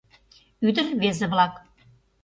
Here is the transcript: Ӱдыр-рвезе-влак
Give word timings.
Ӱдыр-рвезе-влак 0.67 1.53